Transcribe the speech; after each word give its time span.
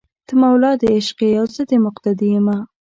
ته 0.27 0.33
مولا 0.41 0.71
دې 0.81 0.87
عشق 0.97 1.17
یې 1.27 1.31
او 1.39 1.45
زه 1.55 1.63
دې 1.69 1.77
مقتدي 1.85 2.27
یمه 2.35 2.57